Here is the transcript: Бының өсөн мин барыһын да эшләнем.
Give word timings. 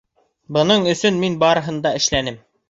Бының 0.57 0.87
өсөн 0.93 1.19
мин 1.25 1.35
барыһын 1.45 1.79
да 1.85 1.93
эшләнем. 2.01 2.43